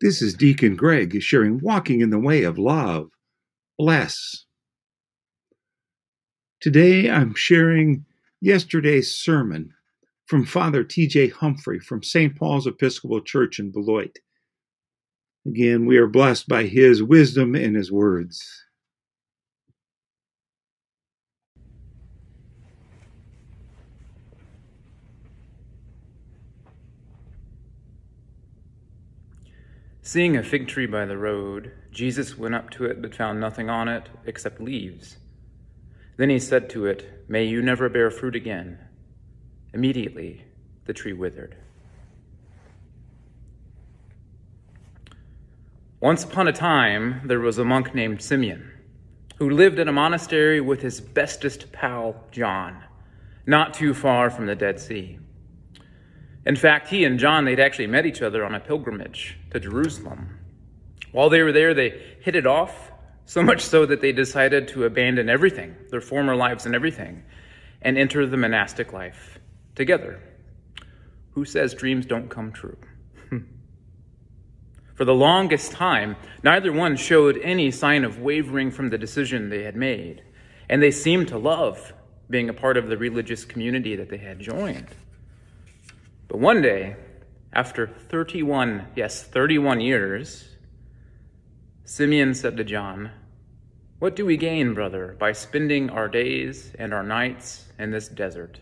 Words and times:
This 0.00 0.20
is 0.20 0.34
Deacon 0.34 0.74
Greg 0.74 1.22
sharing 1.22 1.60
Walking 1.60 2.00
in 2.00 2.10
the 2.10 2.18
Way 2.18 2.42
of 2.42 2.58
Love. 2.58 3.10
Bless. 3.78 4.44
Today 6.60 7.08
I'm 7.08 7.34
sharing 7.34 8.04
yesterday's 8.40 9.16
sermon 9.16 9.72
from 10.26 10.46
Father 10.46 10.82
T.J. 10.82 11.28
Humphrey 11.28 11.78
from 11.78 12.02
St. 12.02 12.36
Paul's 12.36 12.66
Episcopal 12.66 13.20
Church 13.20 13.60
in 13.60 13.70
Beloit. 13.70 14.18
Again, 15.46 15.86
we 15.86 15.96
are 15.96 16.08
blessed 16.08 16.48
by 16.48 16.64
his 16.64 17.00
wisdom 17.00 17.54
and 17.54 17.76
his 17.76 17.92
words. 17.92 18.42
Seeing 30.06 30.36
a 30.36 30.42
fig 30.42 30.68
tree 30.68 30.84
by 30.84 31.06
the 31.06 31.16
road, 31.16 31.72
Jesus 31.90 32.36
went 32.36 32.54
up 32.54 32.68
to 32.72 32.84
it 32.84 33.00
but 33.00 33.14
found 33.14 33.40
nothing 33.40 33.70
on 33.70 33.88
it 33.88 34.10
except 34.26 34.60
leaves. 34.60 35.16
Then 36.18 36.28
he 36.28 36.38
said 36.38 36.68
to 36.70 36.84
it, 36.84 37.24
May 37.26 37.44
you 37.44 37.62
never 37.62 37.88
bear 37.88 38.10
fruit 38.10 38.36
again. 38.36 38.78
Immediately 39.72 40.44
the 40.84 40.92
tree 40.92 41.14
withered. 41.14 41.56
Once 46.00 46.22
upon 46.22 46.48
a 46.48 46.52
time, 46.52 47.22
there 47.24 47.40
was 47.40 47.56
a 47.56 47.64
monk 47.64 47.94
named 47.94 48.20
Simeon 48.20 48.70
who 49.38 49.48
lived 49.48 49.78
in 49.78 49.88
a 49.88 49.92
monastery 49.92 50.60
with 50.60 50.82
his 50.82 51.00
bestest 51.00 51.72
pal, 51.72 52.26
John, 52.30 52.84
not 53.46 53.72
too 53.72 53.94
far 53.94 54.28
from 54.28 54.44
the 54.44 54.54
Dead 54.54 54.78
Sea. 54.78 55.18
In 56.46 56.56
fact, 56.56 56.88
he 56.88 57.04
and 57.04 57.18
John, 57.18 57.44
they'd 57.44 57.60
actually 57.60 57.86
met 57.86 58.06
each 58.06 58.20
other 58.20 58.44
on 58.44 58.54
a 58.54 58.60
pilgrimage 58.60 59.38
to 59.50 59.60
Jerusalem. 59.60 60.38
While 61.12 61.30
they 61.30 61.42
were 61.42 61.52
there, 61.52 61.72
they 61.72 62.16
hit 62.20 62.36
it 62.36 62.46
off, 62.46 62.92
so 63.24 63.42
much 63.42 63.62
so 63.62 63.86
that 63.86 64.00
they 64.00 64.12
decided 64.12 64.68
to 64.68 64.84
abandon 64.84 65.30
everything, 65.30 65.74
their 65.90 66.00
former 66.00 66.36
lives 66.36 66.66
and 66.66 66.74
everything, 66.74 67.22
and 67.80 67.96
enter 67.96 68.26
the 68.26 68.36
monastic 68.36 68.92
life 68.92 69.38
together. 69.74 70.20
Who 71.30 71.44
says 71.44 71.72
dreams 71.72 72.04
don't 72.04 72.28
come 72.28 72.52
true? 72.52 72.76
Hmm. 73.30 73.38
For 74.94 75.04
the 75.04 75.14
longest 75.14 75.72
time, 75.72 76.16
neither 76.42 76.72
one 76.72 76.96
showed 76.96 77.38
any 77.42 77.70
sign 77.70 78.04
of 78.04 78.18
wavering 78.18 78.70
from 78.70 78.90
the 78.90 78.98
decision 78.98 79.48
they 79.48 79.62
had 79.62 79.76
made, 79.76 80.22
and 80.68 80.82
they 80.82 80.90
seemed 80.90 81.28
to 81.28 81.38
love 81.38 81.92
being 82.28 82.48
a 82.48 82.54
part 82.54 82.76
of 82.76 82.88
the 82.88 82.96
religious 82.96 83.44
community 83.44 83.96
that 83.96 84.10
they 84.10 84.18
had 84.18 84.40
joined. 84.40 84.88
But 86.28 86.38
one 86.38 86.62
day, 86.62 86.96
after 87.52 87.86
31, 87.86 88.88
yes, 88.96 89.22
31 89.22 89.80
years, 89.80 90.48
Simeon 91.84 92.34
said 92.34 92.56
to 92.56 92.64
John, 92.64 93.10
What 93.98 94.16
do 94.16 94.24
we 94.24 94.36
gain, 94.36 94.74
brother, 94.74 95.16
by 95.18 95.32
spending 95.32 95.90
our 95.90 96.08
days 96.08 96.72
and 96.78 96.92
our 96.92 97.02
nights 97.02 97.66
in 97.78 97.90
this 97.90 98.08
desert? 98.08 98.58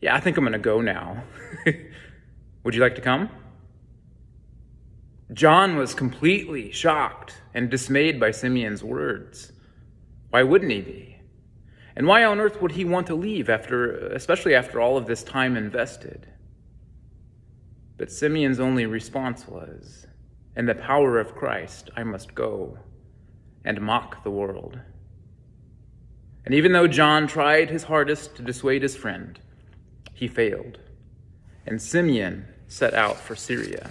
Yeah, 0.00 0.14
I 0.14 0.20
think 0.20 0.36
I'm 0.36 0.44
going 0.44 0.52
to 0.52 0.58
go 0.58 0.80
now. 0.80 1.24
Would 2.64 2.74
you 2.74 2.80
like 2.80 2.96
to 2.96 3.00
come? 3.00 3.30
John 5.32 5.76
was 5.76 5.94
completely 5.94 6.72
shocked 6.72 7.34
and 7.52 7.70
dismayed 7.70 8.18
by 8.18 8.30
Simeon's 8.30 8.82
words. 8.82 9.52
Why 10.30 10.42
wouldn't 10.42 10.72
he 10.72 10.80
be? 10.80 11.17
And 11.98 12.06
why 12.06 12.22
on 12.22 12.38
earth 12.38 12.62
would 12.62 12.70
he 12.70 12.84
want 12.84 13.08
to 13.08 13.16
leave 13.16 13.50
after, 13.50 14.06
especially 14.10 14.54
after 14.54 14.80
all 14.80 14.96
of 14.96 15.06
this 15.06 15.24
time 15.24 15.56
invested? 15.56 16.28
But 17.96 18.12
Simeon's 18.12 18.60
only 18.60 18.86
response 18.86 19.48
was, 19.48 20.06
In 20.54 20.66
the 20.66 20.76
power 20.76 21.18
of 21.18 21.34
Christ, 21.34 21.90
I 21.96 22.04
must 22.04 22.36
go 22.36 22.78
and 23.64 23.80
mock 23.80 24.22
the 24.22 24.30
world. 24.30 24.78
And 26.44 26.54
even 26.54 26.70
though 26.70 26.86
John 26.86 27.26
tried 27.26 27.68
his 27.68 27.82
hardest 27.82 28.36
to 28.36 28.42
dissuade 28.42 28.82
his 28.82 28.94
friend, 28.94 29.36
he 30.14 30.28
failed. 30.28 30.78
And 31.66 31.82
Simeon 31.82 32.46
set 32.68 32.94
out 32.94 33.16
for 33.16 33.34
Syria. 33.34 33.90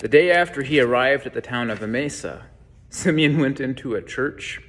The 0.00 0.08
day 0.08 0.30
after 0.30 0.64
he 0.64 0.80
arrived 0.80 1.24
at 1.24 1.32
the 1.32 1.40
town 1.40 1.70
of 1.70 1.80
Emesa, 1.80 2.42
Simeon 2.90 3.38
went 3.38 3.58
into 3.58 3.94
a 3.94 4.02
church 4.02 4.60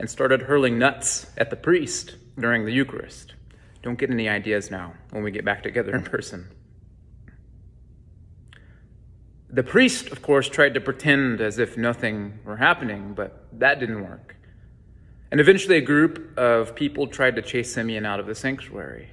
and 0.00 0.08
started 0.08 0.40
hurling 0.40 0.78
nuts 0.78 1.26
at 1.36 1.50
the 1.50 1.56
priest 1.56 2.16
during 2.38 2.64
the 2.64 2.72
Eucharist. 2.72 3.34
Don't 3.82 3.98
get 3.98 4.10
any 4.10 4.30
ideas 4.30 4.70
now 4.70 4.94
when 5.10 5.22
we 5.22 5.30
get 5.30 5.44
back 5.44 5.62
together 5.62 5.94
in 5.94 6.02
person. 6.02 6.48
The 9.50 9.62
priest, 9.62 10.08
of 10.08 10.22
course, 10.22 10.48
tried 10.48 10.72
to 10.72 10.80
pretend 10.80 11.42
as 11.42 11.58
if 11.58 11.76
nothing 11.76 12.38
were 12.46 12.56
happening, 12.56 13.12
but 13.12 13.46
that 13.58 13.78
didn't 13.78 14.02
work. 14.02 14.36
And 15.30 15.38
eventually, 15.38 15.76
a 15.76 15.82
group 15.82 16.38
of 16.38 16.74
people 16.74 17.06
tried 17.06 17.36
to 17.36 17.42
chase 17.42 17.74
Simeon 17.74 18.06
out 18.06 18.20
of 18.20 18.26
the 18.26 18.34
sanctuary. 18.34 19.10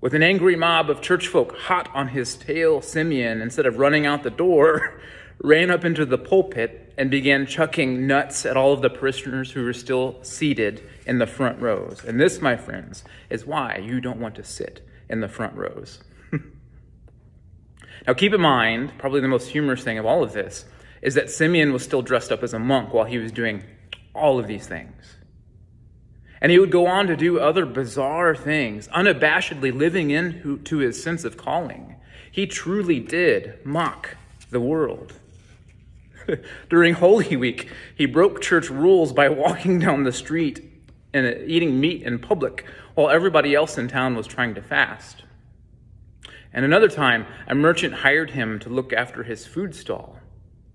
With 0.00 0.14
an 0.14 0.22
angry 0.22 0.56
mob 0.56 0.88
of 0.88 1.02
church 1.02 1.28
folk 1.28 1.54
hot 1.54 1.90
on 1.92 2.08
his 2.08 2.34
tail, 2.34 2.80
Simeon, 2.80 3.42
instead 3.42 3.66
of 3.66 3.76
running 3.76 4.06
out 4.06 4.22
the 4.22 4.30
door, 4.30 5.02
ran 5.42 5.70
up 5.70 5.84
into 5.84 6.06
the 6.06 6.18
pulpit 6.18 6.81
and 6.96 7.10
began 7.10 7.46
chucking 7.46 8.06
nuts 8.06 8.44
at 8.44 8.56
all 8.56 8.72
of 8.72 8.82
the 8.82 8.90
parishioners 8.90 9.50
who 9.50 9.64
were 9.64 9.72
still 9.72 10.18
seated 10.22 10.82
in 11.06 11.18
the 11.18 11.26
front 11.26 11.60
rows. 11.60 12.04
And 12.04 12.20
this, 12.20 12.40
my 12.40 12.56
friends, 12.56 13.04
is 13.30 13.46
why 13.46 13.78
you 13.78 14.00
don't 14.00 14.20
want 14.20 14.34
to 14.36 14.44
sit 14.44 14.86
in 15.08 15.20
the 15.20 15.28
front 15.28 15.54
rows. 15.54 16.00
now, 18.06 18.14
keep 18.14 18.32
in 18.32 18.40
mind, 18.40 18.92
probably 18.98 19.20
the 19.20 19.28
most 19.28 19.48
humorous 19.48 19.82
thing 19.82 19.98
of 19.98 20.06
all 20.06 20.22
of 20.22 20.32
this 20.32 20.64
is 21.00 21.14
that 21.14 21.30
Simeon 21.30 21.72
was 21.72 21.82
still 21.82 22.02
dressed 22.02 22.30
up 22.30 22.42
as 22.42 22.54
a 22.54 22.58
monk 22.58 22.92
while 22.94 23.04
he 23.04 23.18
was 23.18 23.32
doing 23.32 23.64
all 24.14 24.38
of 24.38 24.46
these 24.46 24.66
things. 24.66 25.16
And 26.40 26.50
he 26.50 26.58
would 26.58 26.72
go 26.72 26.86
on 26.86 27.06
to 27.06 27.16
do 27.16 27.38
other 27.38 27.66
bizarre 27.66 28.34
things, 28.34 28.88
unabashedly 28.88 29.72
living 29.72 30.10
into 30.10 30.78
his 30.78 31.02
sense 31.02 31.24
of 31.24 31.36
calling. 31.36 31.96
He 32.30 32.46
truly 32.46 32.98
did 32.98 33.64
mock 33.64 34.16
the 34.50 34.60
world. 34.60 35.14
During 36.68 36.94
Holy 36.94 37.36
Week, 37.36 37.70
he 37.94 38.06
broke 38.06 38.40
church 38.40 38.70
rules 38.70 39.12
by 39.12 39.28
walking 39.28 39.78
down 39.78 40.04
the 40.04 40.12
street 40.12 40.62
and 41.14 41.26
eating 41.48 41.80
meat 41.80 42.02
in 42.02 42.18
public 42.18 42.64
while 42.94 43.10
everybody 43.10 43.54
else 43.54 43.78
in 43.78 43.88
town 43.88 44.14
was 44.14 44.26
trying 44.26 44.54
to 44.54 44.62
fast. 44.62 45.24
And 46.52 46.64
another 46.64 46.88
time, 46.88 47.26
a 47.46 47.54
merchant 47.54 47.94
hired 47.94 48.30
him 48.30 48.58
to 48.60 48.68
look 48.68 48.92
after 48.92 49.22
his 49.22 49.46
food 49.46 49.74
stall. 49.74 50.18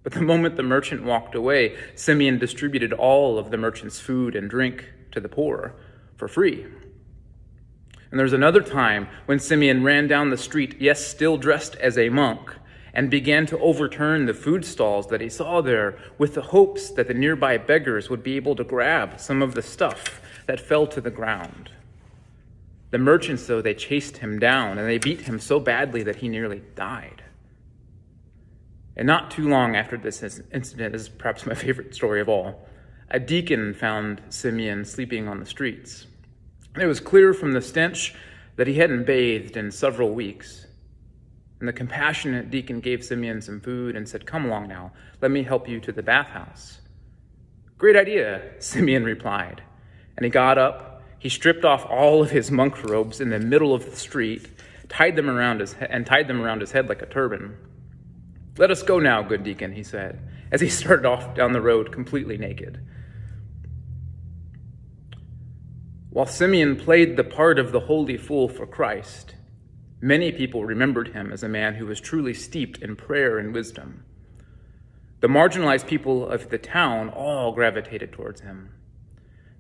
But 0.03 0.13
the 0.13 0.22
moment 0.22 0.56
the 0.56 0.63
merchant 0.63 1.03
walked 1.03 1.35
away, 1.35 1.75
Simeon 1.96 2.40
distributed 2.40 2.94
all 2.94 3.38
of 3.38 3.52
the 3.52 3.58
merchant's 3.58 4.00
food 4.00 4.35
and 4.35 4.50
drink 4.50 4.90
to 5.12 5.19
the 5.19 5.29
poor 5.29 5.75
for 6.16 6.28
free. 6.28 6.66
And 8.09 8.19
there's 8.19 8.34
another 8.34 8.62
time 8.62 9.08
when 9.25 9.40
Simeon 9.40 9.84
ran 9.84 10.08
down 10.08 10.29
the 10.29 10.38
street, 10.38 10.78
yes, 10.79 11.06
still 11.06 11.38
dressed 11.38 11.75
as 11.75 11.97
a 11.97 12.09
monk, 12.09 12.56
and 12.93 13.09
began 13.09 13.45
to 13.45 13.59
overturn 13.59 14.25
the 14.25 14.33
food 14.33 14.65
stalls 14.65 15.07
that 15.07 15.21
he 15.21 15.29
saw 15.29 15.61
there 15.61 15.97
with 16.17 16.33
the 16.33 16.41
hopes 16.41 16.89
that 16.91 17.07
the 17.07 17.13
nearby 17.13 17.57
beggars 17.57 18.09
would 18.09 18.23
be 18.23 18.35
able 18.35 18.55
to 18.55 18.63
grab 18.63 19.19
some 19.19 19.41
of 19.41 19.53
the 19.53 19.61
stuff 19.61 20.21
that 20.45 20.59
fell 20.59 20.87
to 20.87 21.01
the 21.01 21.11
ground. 21.11 21.69
The 22.91 22.97
merchants, 22.97 23.45
though, 23.47 23.61
they 23.61 23.73
chased 23.73 24.17
him 24.17 24.39
down 24.39 24.77
and 24.77 24.87
they 24.87 24.97
beat 24.97 25.21
him 25.21 25.39
so 25.39 25.59
badly 25.59 26.03
that 26.03 26.17
he 26.17 26.29
nearly 26.29 26.61
died. 26.75 27.23
And 28.95 29.05
not 29.05 29.29
too 29.29 29.47
long 29.47 29.75
after 29.75 29.97
this 29.97 30.41
incident 30.51 30.95
is 30.95 31.09
perhaps 31.09 31.45
my 31.45 31.53
favorite 31.55 31.93
story 31.93 32.21
of 32.21 32.29
all. 32.29 32.67
A 33.09 33.19
deacon 33.19 33.73
found 33.73 34.21
Simeon 34.29 34.83
sleeping 34.83 35.27
on 35.27 35.39
the 35.39 35.45
streets. 35.45 36.07
It 36.79 36.85
was 36.85 36.99
clear 36.99 37.33
from 37.33 37.53
the 37.53 37.61
stench 37.61 38.13
that 38.55 38.67
he 38.67 38.75
hadn't 38.75 39.05
bathed 39.05 39.57
in 39.57 39.72
several 39.72 40.13
weeks. 40.13 40.66
And 41.59 41.67
the 41.67 41.73
compassionate 41.73 42.51
deacon 42.51 42.79
gave 42.79 43.03
Simeon 43.03 43.41
some 43.41 43.59
food 43.59 43.95
and 43.95 44.07
said, 44.07 44.25
Come 44.25 44.45
along 44.45 44.67
now, 44.67 44.91
let 45.21 45.31
me 45.31 45.43
help 45.43 45.67
you 45.67 45.79
to 45.81 45.91
the 45.91 46.03
bathhouse. 46.03 46.81
Great 47.77 47.95
idea, 47.95 48.41
Simeon 48.59 49.03
replied. 49.03 49.63
And 50.15 50.23
he 50.23 50.29
got 50.29 50.57
up, 50.57 51.03
he 51.19 51.29
stripped 51.29 51.65
off 51.65 51.85
all 51.85 52.21
of 52.21 52.31
his 52.31 52.51
monk 52.51 52.83
robes 52.83 53.19
in 53.19 53.29
the 53.29 53.39
middle 53.39 53.73
of 53.73 53.85
the 53.85 53.95
street, 53.95 54.47
tied 54.89 55.15
them 55.15 55.29
around 55.29 55.59
his 55.59 55.73
he- 55.73 55.85
and 55.89 56.05
tied 56.05 56.27
them 56.27 56.41
around 56.41 56.61
his 56.61 56.71
head 56.71 56.89
like 56.89 57.01
a 57.01 57.07
turban. 57.07 57.57
Let 58.57 58.71
us 58.71 58.83
go 58.83 58.99
now, 58.99 59.21
good 59.21 59.43
deacon, 59.43 59.73
he 59.73 59.83
said, 59.83 60.19
as 60.51 60.61
he 60.61 60.69
started 60.69 61.05
off 61.05 61.35
down 61.35 61.53
the 61.53 61.61
road 61.61 61.91
completely 61.91 62.37
naked. 62.37 62.79
While 66.09 66.25
Simeon 66.25 66.77
played 66.77 67.15
the 67.15 67.23
part 67.23 67.59
of 67.59 67.71
the 67.71 67.81
holy 67.81 68.17
fool 68.17 68.49
for 68.49 68.65
Christ, 68.65 69.35
Many 70.02 70.32
people 70.32 70.64
remembered 70.64 71.09
him 71.09 71.32
as 71.32 71.41
a 71.41 71.49
man 71.49 71.76
who 71.76 71.88
was 71.88 71.99
truly 71.99 72.34
steeped 72.34 72.84
in 72.84 72.96
prayer 72.96 73.40
and 73.40 73.52
wisdom. 73.53 74.03
The 75.22 75.28
marginalized 75.28 75.88
people 75.88 76.28
of 76.28 76.49
the 76.49 76.59
town 76.59 77.09
all 77.09 77.52
gravitated 77.52 78.11
towards 78.11 78.41
him. 78.41 78.70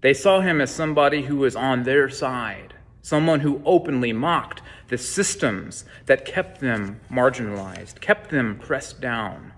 They 0.01 0.13
saw 0.13 0.41
him 0.41 0.61
as 0.61 0.69
somebody 0.69 1.23
who 1.23 1.37
was 1.37 1.55
on 1.55 1.83
their 1.83 2.07
side, 2.07 2.75
someone 3.01 3.39
who 3.39 3.63
openly 3.65 4.13
mocked 4.13 4.61
the 4.89 4.97
systems 4.99 5.85
that 6.05 6.25
kept 6.25 6.61
them 6.61 7.01
marginalized, 7.11 7.99
kept 7.99 8.29
them 8.29 8.59
pressed 8.59 9.01
down. 9.01 9.53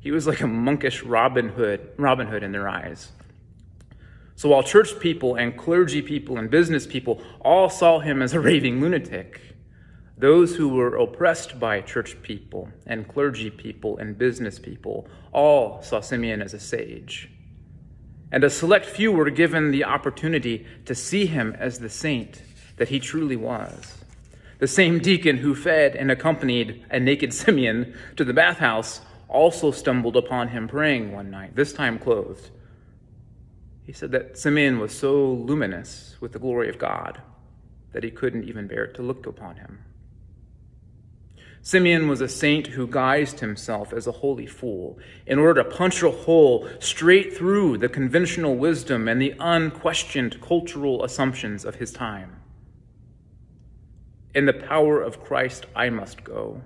He 0.00 0.10
was 0.10 0.26
like 0.26 0.40
a 0.40 0.48
monkish 0.48 1.04
Robin 1.04 1.50
Hood, 1.50 1.88
Robin 1.96 2.26
Hood 2.26 2.42
in 2.42 2.50
their 2.50 2.68
eyes. 2.68 3.12
So 4.34 4.48
while 4.48 4.64
church 4.64 4.98
people 4.98 5.36
and 5.36 5.56
clergy 5.56 6.02
people 6.02 6.36
and 6.36 6.50
business 6.50 6.84
people 6.84 7.22
all 7.40 7.70
saw 7.70 8.00
him 8.00 8.20
as 8.20 8.32
a 8.32 8.40
raving 8.40 8.80
lunatic, 8.80 9.53
those 10.16 10.54
who 10.54 10.68
were 10.68 10.96
oppressed 10.96 11.58
by 11.58 11.80
church 11.80 12.20
people 12.22 12.68
and 12.86 13.08
clergy 13.08 13.50
people 13.50 13.98
and 13.98 14.16
business 14.16 14.58
people 14.58 15.08
all 15.32 15.82
saw 15.82 16.00
Simeon 16.00 16.40
as 16.40 16.54
a 16.54 16.60
sage. 16.60 17.30
And 18.30 18.44
a 18.44 18.50
select 18.50 18.86
few 18.86 19.10
were 19.12 19.30
given 19.30 19.70
the 19.70 19.84
opportunity 19.84 20.66
to 20.86 20.94
see 20.94 21.26
him 21.26 21.56
as 21.58 21.78
the 21.78 21.88
saint 21.88 22.42
that 22.76 22.88
he 22.88 23.00
truly 23.00 23.36
was. 23.36 23.96
The 24.58 24.68
same 24.68 24.98
deacon 24.98 25.38
who 25.38 25.54
fed 25.54 25.96
and 25.96 26.10
accompanied 26.10 26.84
a 26.90 27.00
naked 27.00 27.34
Simeon 27.34 27.96
to 28.16 28.24
the 28.24 28.32
bathhouse 28.32 29.00
also 29.28 29.72
stumbled 29.72 30.16
upon 30.16 30.48
him 30.48 30.68
praying 30.68 31.12
one 31.12 31.30
night, 31.30 31.56
this 31.56 31.72
time 31.72 31.98
clothed. 31.98 32.50
He 33.84 33.92
said 33.92 34.12
that 34.12 34.38
Simeon 34.38 34.78
was 34.78 34.96
so 34.96 35.32
luminous 35.32 36.16
with 36.20 36.32
the 36.32 36.38
glory 36.38 36.68
of 36.68 36.78
God 36.78 37.20
that 37.92 38.04
he 38.04 38.10
couldn't 38.10 38.44
even 38.44 38.66
bear 38.66 38.86
to 38.86 39.02
look 39.02 39.26
upon 39.26 39.56
him. 39.56 39.84
Simeon 41.66 42.08
was 42.08 42.20
a 42.20 42.28
saint 42.28 42.66
who 42.66 42.86
guised 42.86 43.40
himself 43.40 43.94
as 43.94 44.06
a 44.06 44.12
holy 44.12 44.44
fool 44.44 44.98
in 45.26 45.38
order 45.38 45.62
to 45.62 45.70
punch 45.70 46.02
a 46.02 46.10
hole 46.10 46.68
straight 46.78 47.34
through 47.34 47.78
the 47.78 47.88
conventional 47.88 48.54
wisdom 48.54 49.08
and 49.08 49.18
the 49.18 49.34
unquestioned 49.40 50.38
cultural 50.42 51.02
assumptions 51.02 51.64
of 51.64 51.76
his 51.76 51.90
time. 51.90 52.36
In 54.34 54.44
the 54.44 54.52
power 54.52 55.00
of 55.00 55.24
Christ, 55.24 55.64
I 55.74 55.88
must 55.88 56.22
go 56.22 56.60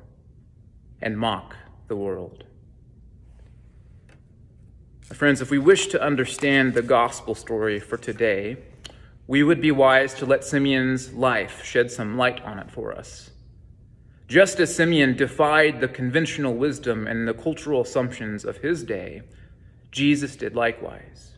and 1.00 1.16
mock 1.16 1.54
the 1.86 1.94
world. 1.94 2.42
Friends, 5.04 5.40
if 5.40 5.48
we 5.48 5.58
wish 5.58 5.86
to 5.86 6.02
understand 6.02 6.74
the 6.74 6.82
gospel 6.82 7.36
story 7.36 7.78
for 7.78 7.98
today, 7.98 8.56
we 9.28 9.44
would 9.44 9.60
be 9.60 9.70
wise 9.70 10.12
to 10.14 10.26
let 10.26 10.42
Simeon's 10.42 11.12
life 11.12 11.64
shed 11.64 11.92
some 11.92 12.16
light 12.16 12.42
on 12.42 12.58
it 12.58 12.72
for 12.72 12.92
us. 12.92 13.30
Just 14.28 14.60
as 14.60 14.76
Simeon 14.76 15.16
defied 15.16 15.80
the 15.80 15.88
conventional 15.88 16.54
wisdom 16.54 17.06
and 17.06 17.26
the 17.26 17.32
cultural 17.32 17.80
assumptions 17.80 18.44
of 18.44 18.58
his 18.58 18.84
day, 18.84 19.22
Jesus 19.90 20.36
did 20.36 20.54
likewise. 20.54 21.32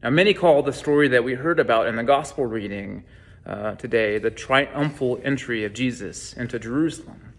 Now, 0.00 0.10
many 0.10 0.32
call 0.32 0.62
the 0.62 0.72
story 0.72 1.08
that 1.08 1.24
we 1.24 1.34
heard 1.34 1.58
about 1.58 1.88
in 1.88 1.96
the 1.96 2.04
gospel 2.04 2.46
reading 2.46 3.02
uh, 3.44 3.74
today 3.74 4.18
the 4.18 4.30
triumphal 4.30 5.20
entry 5.24 5.64
of 5.64 5.72
Jesus 5.72 6.34
into 6.34 6.60
Jerusalem. 6.60 7.34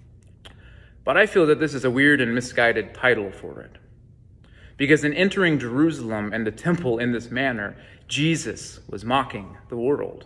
But 1.06 1.16
I 1.16 1.26
feel 1.26 1.46
that 1.46 1.62
this 1.62 1.74
is 1.74 1.86
a 1.86 1.92
weird 1.92 2.20
and 2.20 2.36
misguided 2.36 2.94
title 2.94 3.32
for 3.32 3.62
it. 3.62 3.78
Because 4.76 5.06
in 5.06 5.14
entering 5.14 5.58
Jerusalem 5.58 6.34
and 6.34 6.46
the 6.46 6.52
temple 6.52 7.00
in 7.00 7.14
this 7.14 7.32
manner, 7.32 7.78
Jesus 8.10 8.82
was 8.90 9.06
mocking 9.06 9.56
the 9.70 9.78
world. 9.78 10.26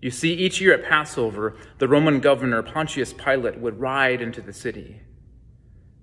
You 0.00 0.10
see, 0.10 0.34
each 0.34 0.60
year 0.60 0.74
at 0.74 0.84
Passover, 0.84 1.56
the 1.78 1.88
Roman 1.88 2.20
governor 2.20 2.62
Pontius 2.62 3.12
Pilate 3.12 3.58
would 3.58 3.80
ride 3.80 4.20
into 4.20 4.40
the 4.40 4.52
city. 4.52 5.00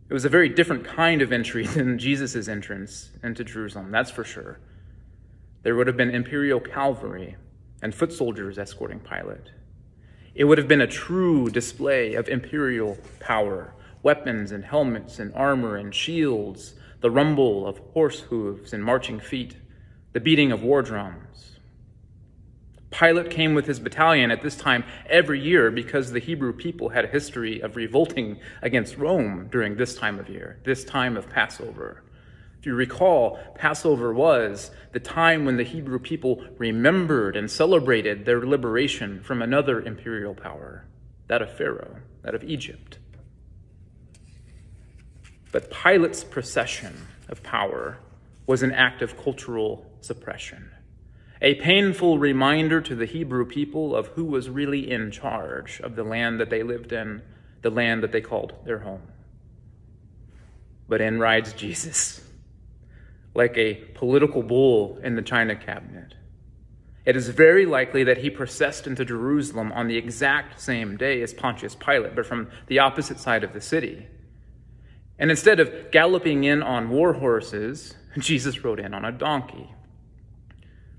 It 0.09 0.13
was 0.13 0.25
a 0.25 0.29
very 0.29 0.49
different 0.49 0.83
kind 0.83 1.21
of 1.21 1.31
entry 1.31 1.65
than 1.67 1.99
Jesus' 1.99 2.47
entrance 2.47 3.11
into 3.23 3.43
Jerusalem, 3.43 3.91
that's 3.91 4.11
for 4.11 4.23
sure. 4.23 4.59
There 5.61 5.75
would 5.75 5.87
have 5.87 5.97
been 5.97 6.09
imperial 6.09 6.59
cavalry 6.59 7.37
and 7.81 7.93
foot 7.93 8.11
soldiers 8.11 8.57
escorting 8.57 8.99
Pilate. 8.99 9.51
It 10.35 10.45
would 10.45 10.57
have 10.57 10.67
been 10.67 10.81
a 10.81 10.87
true 10.87 11.49
display 11.49 12.15
of 12.15 12.27
imperial 12.27 12.97
power 13.19 13.73
weapons 14.01 14.51
and 14.51 14.65
helmets 14.65 15.17
and 15.17 15.33
armor 15.33 15.77
and 15.77 15.95
shields, 15.95 16.73
the 16.99 17.09
rumble 17.09 17.65
of 17.65 17.77
horse 17.93 18.19
hooves 18.19 18.73
and 18.73 18.83
marching 18.83 19.19
feet, 19.19 19.55
the 20.11 20.19
beating 20.19 20.51
of 20.51 20.61
war 20.61 20.81
drums. 20.81 21.52
Pilate 22.93 23.31
came 23.31 23.55
with 23.55 23.65
his 23.65 23.79
battalion 23.79 24.31
at 24.31 24.41
this 24.41 24.55
time 24.55 24.83
every 25.07 25.41
year 25.41 25.71
because 25.71 26.11
the 26.11 26.19
Hebrew 26.19 26.53
people 26.53 26.89
had 26.89 27.05
a 27.05 27.09
history 27.09 27.59
of 27.59 27.75
revolting 27.75 28.39
against 28.61 28.97
Rome 28.97 29.47
during 29.51 29.75
this 29.75 29.95
time 29.95 30.19
of 30.19 30.29
year, 30.29 30.59
this 30.63 30.85
time 30.85 31.17
of 31.17 31.29
Passover. 31.29 32.03
If 32.59 32.67
you 32.67 32.75
recall, 32.75 33.39
Passover 33.55 34.13
was 34.13 34.71
the 34.93 34.99
time 34.99 35.43
when 35.43 35.57
the 35.57 35.63
Hebrew 35.63 35.99
people 35.99 36.45
remembered 36.57 37.35
and 37.35 37.49
celebrated 37.49 38.25
their 38.25 38.45
liberation 38.45 39.21
from 39.21 39.41
another 39.41 39.81
imperial 39.81 40.35
power, 40.35 40.85
that 41.27 41.41
of 41.41 41.51
Pharaoh, 41.57 41.97
that 42.21 42.35
of 42.35 42.43
Egypt. 42.43 42.99
But 45.51 45.71
Pilate's 45.71 46.23
procession 46.23 47.07
of 47.27 47.43
power 47.43 47.97
was 48.45 48.63
an 48.63 48.71
act 48.71 49.01
of 49.01 49.21
cultural 49.21 49.85
suppression 50.01 50.71
a 51.43 51.55
painful 51.55 52.19
reminder 52.19 52.79
to 52.79 52.95
the 52.95 53.05
Hebrew 53.05 53.45
people 53.45 53.93
of 53.93 54.07
who 54.07 54.23
was 54.23 54.49
really 54.49 54.89
in 54.89 55.11
charge 55.11 55.81
of 55.81 55.97
the 55.97 56.03
land 56.03 56.39
that 56.39 56.49
they 56.49 56.63
lived 56.63 56.93
in, 56.93 57.21
the 57.61 57.69
land 57.69 58.01
that 58.01 58.13
they 58.13 58.21
called 58.21 58.53
their 58.63 58.79
home. 58.79 59.01
But 60.87 61.01
in 61.01 61.19
rides 61.19 61.51
Jesus, 61.51 62.25
like 63.35 63.57
a 63.57 63.73
political 63.73 64.41
bull 64.41 64.97
in 65.03 65.15
the 65.15 65.21
china 65.21 65.57
cabinet. 65.57 66.15
It 67.05 67.17
is 67.17 67.27
very 67.27 67.65
likely 67.65 68.05
that 68.05 68.19
he 68.19 68.29
processed 68.29 68.87
into 68.87 69.03
Jerusalem 69.03 69.73
on 69.73 69.87
the 69.87 69.97
exact 69.97 70.61
same 70.61 70.95
day 70.95 71.21
as 71.21 71.33
Pontius 71.33 71.75
Pilate, 71.75 72.15
but 72.15 72.25
from 72.25 72.49
the 72.67 72.79
opposite 72.79 73.19
side 73.19 73.43
of 73.43 73.51
the 73.51 73.59
city. 73.59 74.07
And 75.19 75.29
instead 75.29 75.59
of 75.59 75.91
galloping 75.91 76.45
in 76.45 76.63
on 76.63 76.89
war 76.89 77.13
horses, 77.13 77.95
Jesus 78.17 78.63
rode 78.63 78.79
in 78.79 78.93
on 78.93 79.03
a 79.03 79.11
donkey. 79.11 79.69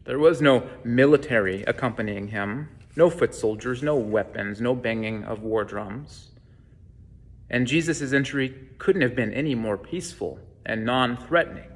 There 0.04 0.18
was 0.18 0.42
no 0.42 0.68
military 0.84 1.62
accompanying 1.62 2.28
him, 2.28 2.68
no 2.94 3.08
foot 3.08 3.34
soldiers, 3.34 3.82
no 3.82 3.96
weapons, 3.96 4.60
no 4.60 4.74
banging 4.74 5.24
of 5.24 5.42
war 5.42 5.64
drums. 5.64 6.30
And 7.48 7.66
Jesus' 7.66 8.12
entry 8.12 8.68
couldn't 8.78 9.02
have 9.02 9.16
been 9.16 9.32
any 9.32 9.54
more 9.54 9.78
peaceful 9.78 10.38
and 10.66 10.84
non 10.84 11.16
threatening. 11.16 11.70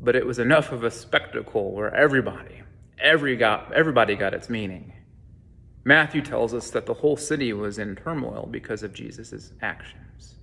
But 0.00 0.16
it 0.16 0.26
was 0.26 0.38
enough 0.38 0.72
of 0.72 0.84
a 0.84 0.90
spectacle 0.90 1.72
where 1.72 1.94
everybody, 1.94 2.62
every 2.98 3.36
got, 3.36 3.72
everybody 3.72 4.14
got 4.14 4.34
its 4.34 4.48
meaning. 4.48 4.92
Matthew 5.84 6.20
tells 6.20 6.52
us 6.52 6.70
that 6.70 6.86
the 6.86 6.94
whole 6.94 7.16
city 7.16 7.52
was 7.52 7.78
in 7.78 7.96
turmoil 7.96 8.48
because 8.50 8.82
of 8.82 8.92
Jesus' 8.92 9.52
actions. 9.62 10.36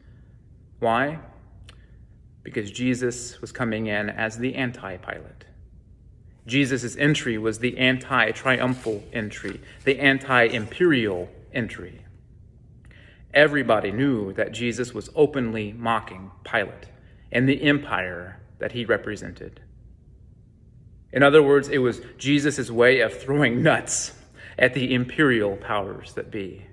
Why? 0.80 1.20
Because 2.44 2.72
Jesus 2.72 3.40
was 3.40 3.52
coming 3.52 3.88
in 3.88 4.10
as 4.10 4.38
the 4.38 4.56
anti 4.56 4.98
Pilate. 4.98 5.46
Jesus' 6.48 6.96
entry 6.96 7.38
was 7.38 7.60
the 7.60 7.78
anti 7.78 8.32
triumphal 8.32 9.04
entry, 9.14 9.60
the 9.84 10.00
anti 10.00 10.46
imperial 10.46 11.30
entry. 11.54 12.02
Everybody 13.34 13.92
knew 13.92 14.34
that 14.34 14.54
Jesus 14.54 14.94
was 14.94 15.10
openly 15.14 15.74
mocking 15.74 16.32
Pilate 16.44 16.88
and 17.32 17.48
the 17.48 17.62
empire 17.62 18.40
that 18.60 18.72
he 18.72 18.86
represented. 18.86 19.60
In 21.12 21.22
other 21.22 21.44
words, 21.44 21.68
it 21.68 21.80
was 21.80 22.02
Jesus' 22.18 22.72
way 22.72 23.02
of 23.02 23.14
throwing 23.14 23.62
nuts 23.62 24.14
at 24.58 24.74
the 24.74 24.94
imperial 24.94 25.58
powers 25.58 26.14
that 26.14 26.32
be. 26.32 26.66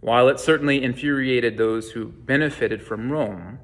While 0.00 0.28
it 0.28 0.40
certainly 0.40 0.82
infuriated 0.82 1.56
those 1.56 1.92
who 1.92 2.08
benefited 2.08 2.82
from 2.82 3.10
Rome, 3.10 3.58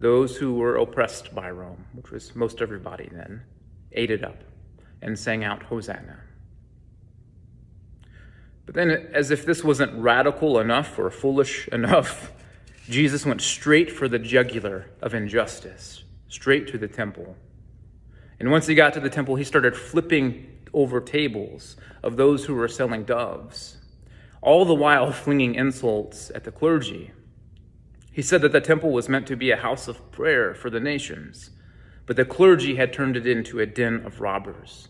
those 0.00 0.36
who 0.36 0.54
were 0.54 0.76
oppressed 0.76 1.34
by 1.34 1.50
Rome, 1.50 1.84
which 1.92 2.10
was 2.10 2.34
most 2.36 2.62
everybody 2.62 3.08
then, 3.10 3.42
ate 3.92 4.10
it 4.10 4.24
up 4.24 4.42
and 5.02 5.18
sang 5.18 5.44
out 5.44 5.64
Hosanna. 5.64 6.20
But 8.66 8.74
then, 8.74 8.90
as 9.12 9.30
if 9.30 9.46
this 9.46 9.64
wasn't 9.64 10.00
radical 10.00 10.60
enough 10.60 10.98
or 10.98 11.10
foolish 11.10 11.68
enough, 11.68 12.32
Jesus 12.88 13.26
went 13.26 13.40
straight 13.40 13.90
for 13.90 14.08
the 14.08 14.18
jugular 14.18 14.86
of 15.00 15.14
injustice, 15.14 16.04
straight 16.28 16.68
to 16.68 16.78
the 16.78 16.88
temple. 16.88 17.36
And 18.38 18.50
once 18.50 18.66
he 18.66 18.74
got 18.74 18.92
to 18.94 19.00
the 19.00 19.10
temple, 19.10 19.36
he 19.36 19.44
started 19.44 19.76
flipping 19.76 20.46
over 20.72 21.00
tables 21.00 21.76
of 22.02 22.16
those 22.16 22.44
who 22.44 22.54
were 22.54 22.68
selling 22.68 23.04
doves, 23.04 23.78
all 24.40 24.64
the 24.64 24.74
while 24.74 25.12
flinging 25.12 25.54
insults 25.54 26.30
at 26.34 26.44
the 26.44 26.52
clergy 26.52 27.10
he 28.18 28.22
said 28.22 28.42
that 28.42 28.50
the 28.50 28.60
temple 28.60 28.90
was 28.90 29.08
meant 29.08 29.28
to 29.28 29.36
be 29.36 29.52
a 29.52 29.56
house 29.56 29.86
of 29.86 30.10
prayer 30.10 30.52
for 30.52 30.70
the 30.70 30.80
nations, 30.80 31.50
but 32.04 32.16
the 32.16 32.24
clergy 32.24 32.74
had 32.74 32.92
turned 32.92 33.16
it 33.16 33.28
into 33.28 33.60
a 33.60 33.64
den 33.64 34.04
of 34.04 34.20
robbers. 34.20 34.88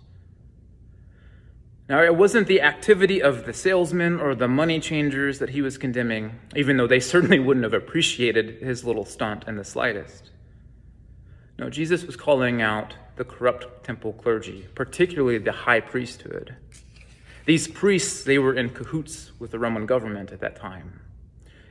Now, 1.91 2.03
it 2.03 2.17
wasn't 2.17 2.47
the 2.47 2.63
activity 2.63 3.21
of 3.21 3.45
the 3.45 3.53
salesmen 3.53 4.19
or 4.19 4.35
the 4.35 4.49
money 4.49 4.81
changers 4.81 5.41
that 5.41 5.51
he 5.51 5.61
was 5.61 5.77
condemning, 5.77 6.39
even 6.57 6.79
though 6.79 6.87
they 6.87 7.01
certainly 7.13 7.39
wouldn't 7.39 7.65
have 7.65 7.75
appreciated 7.75 8.63
his 8.63 8.83
little 8.83 9.05
stunt 9.05 9.45
in 9.47 9.57
the 9.57 9.63
slightest. 9.63 10.31
No, 11.59 11.69
Jesus 11.69 12.05
was 12.05 12.17
calling 12.17 12.63
out 12.63 12.95
the 13.17 13.27
corrupt 13.27 13.85
temple 13.85 14.15
clergy, 14.15 14.67
particularly 14.75 15.37
the 15.37 15.53
high 15.53 15.81
priesthood. 15.81 16.57
These 17.45 17.69
priests, 17.69 18.25
they 18.25 18.39
were 18.39 18.55
in 18.55 18.71
cahoots 18.71 19.33
with 19.39 19.51
the 19.51 19.59
Roman 19.59 19.85
government 19.85 20.33
at 20.33 20.41
that 20.41 20.57
time. 20.57 21.01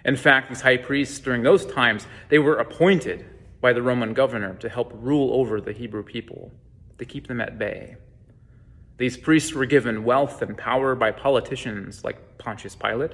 In 0.06 0.16
fact, 0.16 0.50
these 0.50 0.62
high 0.62 0.78
priests 0.78 1.20
during 1.20 1.44
those 1.44 1.66
times, 1.66 2.08
they 2.30 2.40
were 2.40 2.58
appointed 2.58 3.26
by 3.62 3.74
the 3.74 3.82
Roman 3.82 4.14
governor 4.14 4.54
to 4.56 4.70
help 4.70 4.92
rule 4.96 5.34
over 5.34 5.60
the 5.60 5.74
Hebrew 5.74 6.04
people, 6.04 6.52
to 6.98 7.06
keep 7.06 7.28
them 7.28 7.42
at 7.42 7.58
bay. 7.58 7.98
These 8.98 9.18
priests 9.18 9.54
were 9.54 9.66
given 9.66 10.04
wealth 10.04 10.42
and 10.42 10.58
power 10.58 10.96
by 10.96 11.12
politicians 11.12 12.04
like 12.04 12.38
Pontius 12.38 12.76
Pilate 12.76 13.12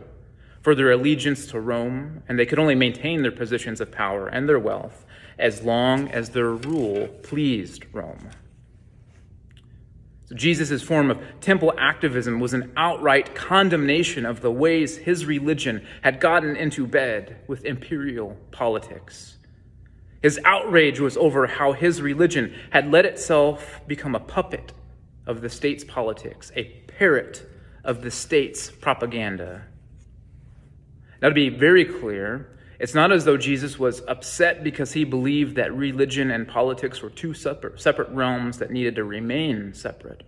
for 0.62 0.75
their 0.75 0.92
allegiance 0.92 1.48
to 1.48 1.60
Rome, 1.60 2.24
and 2.28 2.40
they 2.40 2.46
could 2.46 2.60
only 2.60 2.75
maintain 2.75 3.22
their 3.22 3.32
positions 3.32 3.82
of 3.82 3.92
power 3.92 4.28
and 4.28 4.48
their 4.48 4.60
wealth 4.60 5.06
as 5.38 5.63
long 5.63 6.10
as 6.10 6.30
their 6.30 6.52
rule 6.52 7.08
pleased 7.22 7.86
Rome. 7.92 8.30
Jesus' 10.36 10.82
form 10.82 11.12
of 11.12 11.20
temple 11.42 11.74
activism 11.78 12.40
was 12.40 12.54
an 12.54 12.72
outright 12.75 13.36
condemnation 13.36 14.25
of 14.25 14.42
the 14.42 14.52
ways 14.52 14.98
his 14.98 15.25
religion 15.25 15.86
had 16.02 16.20
gotten 16.20 16.56
into 16.56 16.88
bed 16.88 17.38
with 17.48 17.66
imperial 17.66 18.38
politics. 18.52 19.38
His 20.22 20.40
outrage 20.46 21.00
was 21.00 21.18
over 21.18 21.48
how 21.48 21.74
his 21.74 22.02
religion 22.02 22.56
had 22.70 22.92
let 22.92 23.06
itself 23.06 23.82
become 23.88 24.16
a 24.16 24.20
puppet 24.20 24.72
of 25.25 25.42
the 25.42 25.50
state's 25.50 25.84
politics, 25.84 26.52
a 26.56 26.63
parrot 26.63 27.46
of 27.84 28.02
the 28.02 28.12
state's 28.12 28.72
propaganda. 28.72 29.66
Now, 31.22 31.30
to 31.30 31.36
be 31.36 31.50
very 31.50 31.86
clear, 31.86 32.52
it's 32.80 32.94
not 32.94 33.12
as 33.12 33.25
though 33.25 33.38
Jesus 33.38 33.77
was 33.77 34.01
upset 34.08 34.63
because 34.63 34.94
he 34.94 35.03
believed 35.03 35.56
that 35.56 35.74
religion 35.74 36.32
and 36.32 36.48
politics 36.48 37.01
were 37.01 37.10
two 37.10 37.34
separate, 37.34 38.10
realms 38.10 38.58
that 38.58 38.72
needed 38.72 38.96
to 38.96 39.03
remain 39.03 39.74
separate. 39.74 40.24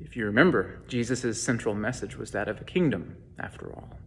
If 0.00 0.16
you 0.16 0.24
remember, 0.26 0.80
Jesus' 0.86 1.42
central 1.42 1.74
message 1.74 2.16
was 2.16 2.30
that 2.30 2.48
of 2.48 2.60
a 2.60 2.64
kingdom, 2.64 3.16
after 3.38 3.72
all. 3.72 3.98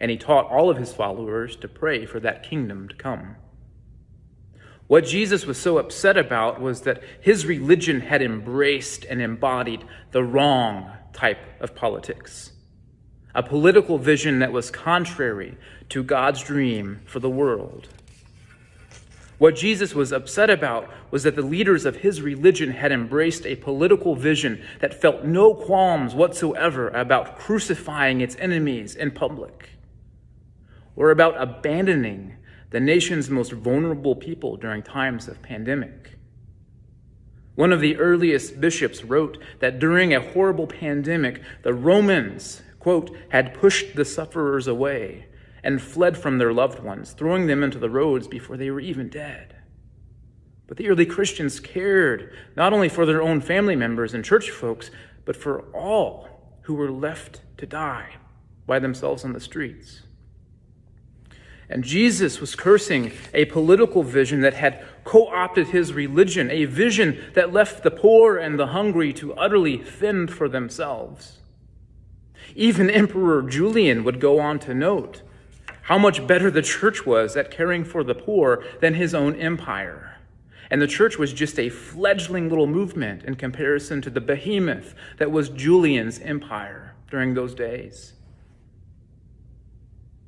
And 0.00 0.10
he 0.10 0.16
taught 0.16 0.50
all 0.50 0.70
of 0.70 0.78
his 0.78 0.92
followers 0.92 1.56
to 1.56 1.68
pray 1.68 2.06
for 2.06 2.20
that 2.20 2.42
kingdom 2.42 2.88
to 2.88 2.94
come. 2.96 3.36
What 4.88 5.04
Jesus 5.04 5.44
was 5.44 5.58
so 5.58 5.78
upset 5.78 6.16
about 6.16 6.60
was 6.60 6.80
that 6.82 7.02
his 7.20 7.44
religion 7.44 8.00
had 8.00 8.22
embraced 8.22 9.04
and 9.04 9.20
embodied 9.20 9.84
the 10.12 10.24
wrong 10.24 10.90
type 11.12 11.40
of 11.60 11.74
politics, 11.74 12.52
a 13.38 13.42
political 13.44 13.98
vision 13.98 14.40
that 14.40 14.50
was 14.50 14.68
contrary 14.68 15.56
to 15.88 16.02
God's 16.02 16.42
dream 16.42 17.00
for 17.04 17.20
the 17.20 17.30
world. 17.30 17.86
What 19.38 19.54
Jesus 19.54 19.94
was 19.94 20.10
upset 20.10 20.50
about 20.50 20.90
was 21.12 21.22
that 21.22 21.36
the 21.36 21.42
leaders 21.42 21.84
of 21.84 21.94
his 21.94 22.20
religion 22.20 22.72
had 22.72 22.90
embraced 22.90 23.46
a 23.46 23.54
political 23.54 24.16
vision 24.16 24.60
that 24.80 25.00
felt 25.00 25.22
no 25.22 25.54
qualms 25.54 26.16
whatsoever 26.16 26.88
about 26.88 27.38
crucifying 27.38 28.20
its 28.20 28.34
enemies 28.40 28.96
in 28.96 29.12
public 29.12 29.68
or 30.96 31.12
about 31.12 31.40
abandoning 31.40 32.34
the 32.70 32.80
nation's 32.80 33.30
most 33.30 33.52
vulnerable 33.52 34.16
people 34.16 34.56
during 34.56 34.82
times 34.82 35.28
of 35.28 35.40
pandemic. 35.42 36.18
One 37.54 37.72
of 37.72 37.80
the 37.80 37.98
earliest 37.98 38.60
bishops 38.60 39.04
wrote 39.04 39.38
that 39.60 39.78
during 39.78 40.12
a 40.12 40.32
horrible 40.32 40.66
pandemic, 40.66 41.40
the 41.62 41.72
Romans, 41.72 42.62
quote, 42.88 43.14
had 43.28 43.52
pushed 43.52 43.96
the 43.96 44.04
sufferers 44.06 44.66
away 44.66 45.26
and 45.62 45.82
fled 45.82 46.16
from 46.16 46.38
their 46.38 46.54
loved 46.54 46.82
ones, 46.82 47.12
throwing 47.12 47.46
them 47.46 47.62
into 47.62 47.78
the 47.78 47.90
roads 47.90 48.26
before 48.26 48.56
they 48.56 48.70
were 48.70 48.80
even 48.80 49.10
dead. 49.10 49.54
But 50.66 50.78
the 50.78 50.88
early 50.88 51.04
Christians 51.04 51.60
cared 51.60 52.32
not 52.56 52.72
only 52.72 52.88
for 52.88 53.04
their 53.04 53.20
own 53.20 53.42
family 53.42 53.76
members 53.76 54.14
and 54.14 54.24
church 54.24 54.50
folks, 54.50 54.90
but 55.26 55.36
for 55.36 55.70
all 55.76 56.30
who 56.62 56.72
were 56.72 56.90
left 56.90 57.42
to 57.58 57.66
die 57.66 58.14
by 58.66 58.78
themselves 58.78 59.22
on 59.22 59.34
the 59.34 59.40
streets. 59.40 60.04
And 61.68 61.84
Jesus 61.84 62.40
was 62.40 62.54
cursing 62.54 63.12
a 63.34 63.44
political 63.44 64.02
vision 64.02 64.40
that 64.40 64.54
had 64.54 64.82
co 65.04 65.26
opted 65.26 65.66
his 65.66 65.92
religion, 65.92 66.50
a 66.50 66.64
vision 66.64 67.22
that 67.34 67.52
left 67.52 67.82
the 67.82 67.90
poor 67.90 68.38
and 68.38 68.58
the 68.58 68.68
hungry 68.68 69.12
to 69.12 69.34
utterly 69.34 69.76
fend 69.76 70.32
for 70.32 70.48
themselves. 70.48 71.38
Even 72.54 72.90
Emperor 72.90 73.42
Julian 73.42 74.04
would 74.04 74.20
go 74.20 74.40
on 74.40 74.58
to 74.60 74.74
note 74.74 75.22
how 75.82 75.96
much 75.96 76.26
better 76.26 76.50
the 76.50 76.62
church 76.62 77.06
was 77.06 77.36
at 77.36 77.50
caring 77.50 77.82
for 77.82 78.04
the 78.04 78.14
poor 78.14 78.62
than 78.80 78.94
his 78.94 79.14
own 79.14 79.34
empire. 79.36 80.18
And 80.70 80.82
the 80.82 80.86
church 80.86 81.18
was 81.18 81.32
just 81.32 81.58
a 81.58 81.70
fledgling 81.70 82.50
little 82.50 82.66
movement 82.66 83.24
in 83.24 83.36
comparison 83.36 84.02
to 84.02 84.10
the 84.10 84.20
behemoth 84.20 84.94
that 85.16 85.30
was 85.30 85.48
Julian's 85.48 86.18
empire 86.18 86.94
during 87.10 87.32
those 87.32 87.54
days. 87.54 88.12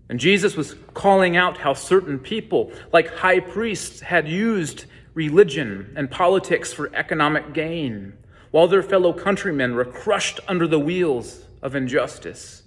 And 0.08 0.18
Jesus 0.18 0.56
was 0.56 0.74
calling 0.94 1.36
out 1.36 1.58
how 1.58 1.74
certain 1.74 2.18
people, 2.18 2.72
like 2.92 3.14
high 3.16 3.40
priests, 3.40 4.00
had 4.00 4.26
used 4.26 4.86
religion 5.14 5.92
and 5.94 6.10
politics 6.10 6.72
for 6.72 6.90
economic 6.94 7.52
gain, 7.52 8.14
while 8.50 8.66
their 8.66 8.82
fellow 8.82 9.12
countrymen 9.12 9.74
were 9.74 9.84
crushed 9.84 10.40
under 10.48 10.66
the 10.66 10.80
wheels 10.80 11.44
of 11.62 11.74
injustice. 11.74 12.62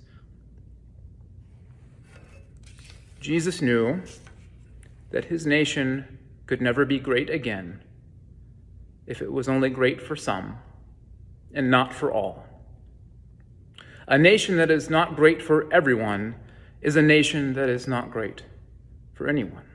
Jesus 3.20 3.62
knew 3.62 4.02
that 5.12 5.26
his 5.26 5.46
nation 5.46 6.20
could 6.46 6.62
never 6.62 6.86
be 6.86 7.00
great 7.00 7.30
again 7.30 7.82
if 9.08 9.22
it 9.22 9.32
was 9.32 9.48
only 9.48 9.70
great 9.70 10.02
for 10.02 10.16
some 10.16 10.58
and 11.54 11.70
not 11.70 11.94
for 11.94 12.12
all. 12.12 12.46
A 14.08 14.18
nation 14.18 14.58
that 14.58 14.70
is 14.70 14.90
not 14.90 15.16
great 15.16 15.42
for 15.42 15.72
everyone 15.74 16.36
is 16.82 16.96
a 16.96 17.02
nation 17.02 17.54
that 17.54 17.70
is 17.70 17.88
not 17.88 18.12
great 18.12 18.44
for 19.14 19.30
anyone. 19.30 19.66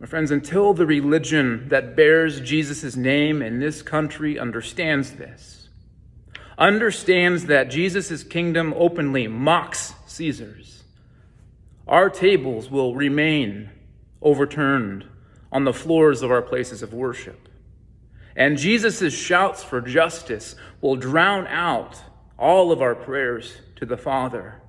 My 0.00 0.06
friends, 0.06 0.32
until 0.32 0.74
the 0.74 0.86
religion 0.86 1.68
that 1.68 1.94
bears 1.94 2.40
Jesus' 2.40 2.96
name 2.96 3.40
in 3.40 3.60
this 3.60 3.82
country 3.82 4.36
understands 4.36 5.12
this, 5.12 5.61
understands 6.62 7.46
that 7.46 7.70
Jesus' 7.70 8.22
kingdom 8.22 8.72
openly 8.76 9.26
mocks 9.26 9.94
Caesar's, 10.06 10.84
our 11.88 12.08
tables 12.08 12.70
will 12.70 12.94
remain 12.94 13.68
overturned 14.22 15.04
on 15.50 15.64
the 15.64 15.72
floors 15.72 16.22
of 16.22 16.30
our 16.30 16.40
places 16.40 16.80
of 16.80 16.94
worship. 16.94 17.48
And 18.36 18.56
Jesus' 18.56 19.12
shouts 19.12 19.64
for 19.64 19.80
justice 19.80 20.54
will 20.80 20.94
drown 20.94 21.48
out 21.48 22.00
all 22.38 22.70
of 22.70 22.80
our 22.80 22.94
prayers 22.94 23.56
to 23.76 23.84
the 23.84 23.96
Father. 23.96 24.62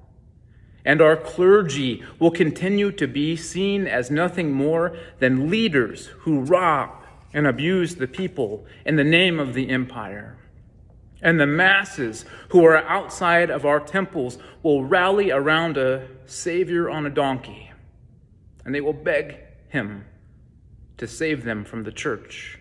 And 0.83 0.99
our 0.99 1.15
clergy 1.15 2.03
will 2.17 2.31
continue 2.31 2.91
to 2.93 3.07
be 3.07 3.35
seen 3.35 3.85
as 3.85 4.09
nothing 4.09 4.51
more 4.51 4.97
than 5.19 5.51
leaders 5.51 6.07
who 6.21 6.41
rob 6.41 6.89
and 7.35 7.45
abuse 7.45 7.95
the 7.95 8.07
people 8.07 8.65
in 8.83 8.95
the 8.95 9.03
name 9.03 9.39
of 9.39 9.53
the 9.53 9.69
empire. 9.69 10.37
And 11.23 11.39
the 11.39 11.47
masses 11.47 12.25
who 12.49 12.65
are 12.65 12.77
outside 12.77 13.49
of 13.49 13.65
our 13.65 13.79
temples 13.79 14.37
will 14.61 14.83
rally 14.83 15.31
around 15.31 15.77
a 15.77 16.07
Savior 16.25 16.89
on 16.89 17.05
a 17.05 17.09
donkey, 17.09 17.71
and 18.65 18.75
they 18.75 18.81
will 18.81 18.93
beg 18.93 19.37
him 19.69 20.03
to 20.97 21.07
save 21.07 21.45
them 21.45 21.63
from 21.63 21.83
the 21.83 21.91
church. 21.93 22.59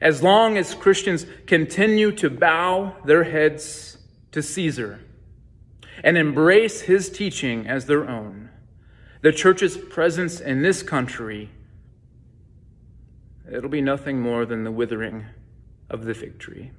As 0.00 0.22
long 0.22 0.56
as 0.56 0.74
Christians 0.74 1.26
continue 1.46 2.12
to 2.12 2.30
bow 2.30 2.96
their 3.04 3.24
heads 3.24 3.98
to 4.32 4.42
Caesar, 4.42 5.00
and 6.02 6.16
embrace 6.16 6.82
his 6.82 7.10
teaching 7.10 7.66
as 7.66 7.86
their 7.86 8.08
own, 8.08 8.48
the 9.20 9.32
church's 9.32 9.76
presence 9.76 10.40
in 10.40 10.62
this 10.62 10.82
country, 10.82 11.50
it'll 13.52 13.68
be 13.68 13.80
nothing 13.80 14.20
more 14.20 14.46
than 14.46 14.64
the 14.64 14.70
withering 14.70 15.26
of 15.90 16.04
the 16.04 16.14
fig 16.14 16.38
tree. 16.38 16.70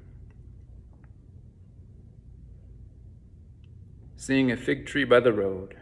Seeing 4.20 4.52
a 4.52 4.58
fig 4.58 4.86
tree 4.86 5.06
by 5.06 5.22
the 5.22 5.32
road, 5.32 5.78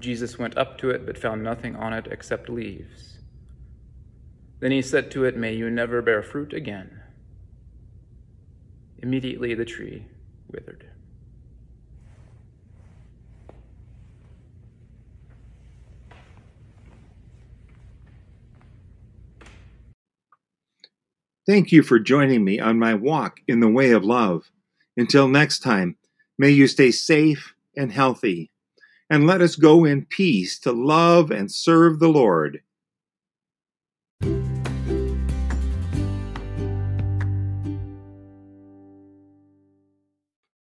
Jesus 0.00 0.36
went 0.36 0.58
up 0.58 0.78
to 0.78 0.90
it 0.90 1.06
but 1.06 1.16
found 1.16 1.44
nothing 1.44 1.76
on 1.76 1.92
it 1.92 2.08
except 2.10 2.48
leaves. 2.48 3.18
Then 4.58 4.72
he 4.72 4.82
said 4.82 5.12
to 5.12 5.24
it, 5.24 5.36
May 5.36 5.54
you 5.54 5.70
never 5.70 6.02
bear 6.02 6.24
fruit 6.24 6.52
again. 6.52 7.00
Immediately 8.98 9.54
the 9.54 9.64
tree 9.64 10.06
withered. 10.50 10.90
Thank 21.46 21.70
you 21.70 21.84
for 21.84 22.00
joining 22.00 22.42
me 22.44 22.58
on 22.58 22.76
my 22.76 22.94
walk 22.94 23.38
in 23.46 23.60
the 23.60 23.68
way 23.68 23.92
of 23.92 24.04
love. 24.04 24.50
Until 24.96 25.28
next 25.28 25.60
time, 25.60 25.96
may 26.38 26.50
you 26.50 26.66
stay 26.66 26.90
safe 26.90 27.54
and 27.76 27.92
healthy. 27.92 28.50
And 29.10 29.26
let 29.26 29.40
us 29.40 29.56
go 29.56 29.84
in 29.84 30.06
peace 30.06 30.58
to 30.60 30.72
love 30.72 31.30
and 31.30 31.50
serve 31.52 31.98
the 31.98 32.08
Lord. 32.08 32.60